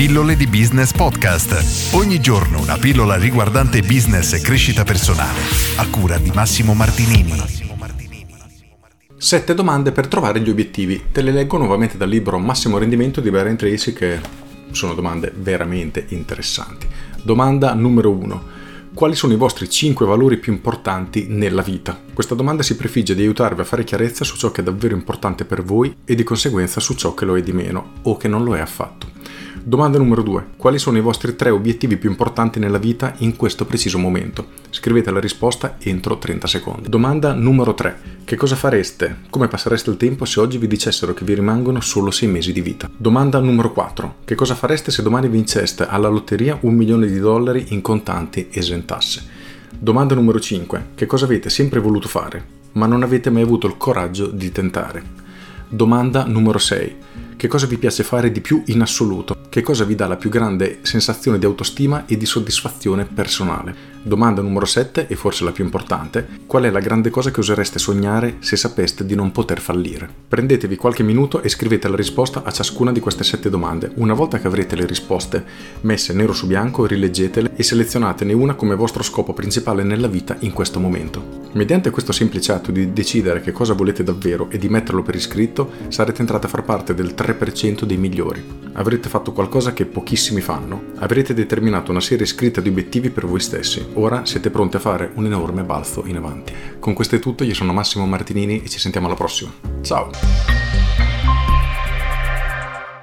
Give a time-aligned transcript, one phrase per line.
[0.00, 1.92] Pillole di Business Podcast.
[1.92, 5.38] Ogni giorno una pillola riguardante business e crescita personale.
[5.76, 7.38] A cura di Massimo Martinini.
[9.18, 11.08] Sette domande per trovare gli obiettivi.
[11.12, 14.18] Te le leggo nuovamente dal libro Massimo Rendimento di Brian Tracy che
[14.70, 16.86] sono domande veramente interessanti.
[17.22, 18.42] Domanda numero 1.
[18.94, 22.00] Quali sono i vostri 5 valori più importanti nella vita?
[22.14, 25.44] Questa domanda si prefigge di aiutarvi a fare chiarezza su ciò che è davvero importante
[25.44, 28.44] per voi e di conseguenza su ciò che lo è di meno o che non
[28.44, 29.19] lo è affatto.
[29.62, 30.46] Domanda numero 2.
[30.56, 34.46] Quali sono i vostri tre obiettivi più importanti nella vita in questo preciso momento?
[34.70, 36.88] Scrivete la risposta entro 30 secondi.
[36.88, 38.22] Domanda numero 3.
[38.24, 39.18] Che cosa fareste?
[39.28, 42.62] Come passereste il tempo se oggi vi dicessero che vi rimangono solo 6 mesi di
[42.62, 42.90] vita?
[42.96, 44.14] Domanda numero 4.
[44.24, 49.22] Che cosa fareste se domani vinceste alla lotteria un milione di dollari in contanti esentasse?
[49.78, 50.86] Domanda numero 5.
[50.94, 55.02] Che cosa avete sempre voluto fare, ma non avete mai avuto il coraggio di tentare?
[55.68, 56.96] Domanda numero 6.
[57.40, 59.34] Che cosa vi piace fare di più in assoluto?
[59.48, 63.89] Che cosa vi dà la più grande sensazione di autostima e di soddisfazione personale?
[64.02, 67.78] Domanda numero 7, e forse la più importante, qual è la grande cosa che osereste
[67.78, 70.08] sognare se sapeste di non poter fallire?
[70.26, 73.92] Prendetevi qualche minuto e scrivete la risposta a ciascuna di queste sette domande.
[73.96, 75.44] Una volta che avrete le risposte
[75.82, 80.52] messe nero su bianco, rileggetele e selezionatene una come vostro scopo principale nella vita in
[80.52, 81.48] questo momento.
[81.52, 85.72] Mediante questo semplice atto di decidere che cosa volete davvero e di metterlo per iscritto,
[85.88, 88.42] sarete entrati a far parte del 3% dei migliori.
[88.72, 90.89] Avrete fatto qualcosa che pochissimi fanno.
[91.02, 95.10] Avrete determinato una serie scritta di obiettivi per voi stessi ora siete pronti a fare
[95.14, 96.52] un enorme balzo in avanti.
[96.78, 99.50] Con questo è tutto, io sono Massimo Martinini e ci sentiamo alla prossima.
[99.80, 100.59] Ciao!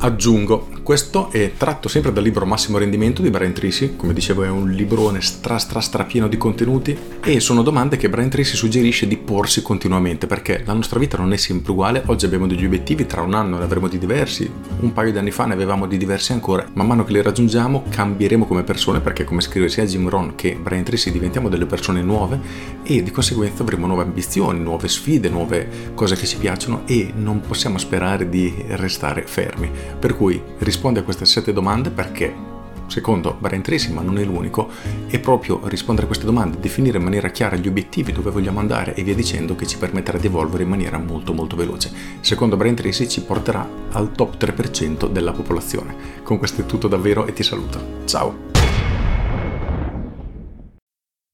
[0.00, 4.48] Aggiungo, questo è tratto sempre dal libro Massimo Rendimento di Brian Tracy, come dicevo è
[4.48, 9.08] un librone stra stra stra pieno di contenuti e sono domande che Brian Tracy suggerisce
[9.08, 13.06] di porsi continuamente perché la nostra vita non è sempre uguale, oggi abbiamo degli obiettivi,
[13.06, 14.48] tra un anno ne avremo di diversi,
[14.78, 17.86] un paio di anni fa ne avevamo di diversi ancora, man mano che li raggiungiamo
[17.88, 22.02] cambieremo come persone perché come scrive sia Jim Rohn che Brian Tracy diventiamo delle persone
[22.02, 22.38] nuove
[22.90, 27.42] e di conseguenza avremo nuove ambizioni, nuove sfide, nuove cose che ci piacciono e non
[27.42, 29.70] possiamo sperare di restare fermi.
[29.98, 32.34] Per cui risponde a queste sette domande perché,
[32.86, 34.70] secondo Brian Tracy, ma non è l'unico,
[35.06, 38.94] è proprio rispondere a queste domande, definire in maniera chiara gli obiettivi, dove vogliamo andare
[38.94, 41.90] e via dicendo che ci permetterà di evolvere in maniera molto molto veloce.
[42.20, 46.22] Secondo Brian Tracy ci porterà al top 3% della popolazione.
[46.22, 48.06] Con questo è tutto davvero e ti saluto.
[48.06, 48.47] Ciao!